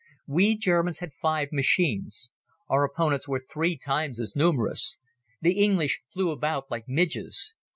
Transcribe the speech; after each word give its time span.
We 0.27 0.57
Germans 0.57 0.97
had 0.97 1.13
five 1.13 1.49
machines. 1.51 2.31
Our 2.67 2.83
opponents 2.83 3.27
were 3.27 3.39
three 3.47 3.77
times 3.77 4.19
as 4.19 4.35
numerous. 4.35 4.97
The 5.41 5.63
English 5.63 6.01
flew 6.11 6.31
about 6.31 6.71
like 6.71 6.85
midges. 6.87 7.53